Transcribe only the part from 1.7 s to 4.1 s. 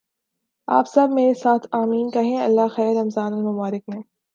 "آمین" کہیں اللہ خیر! رمضان المبارک میں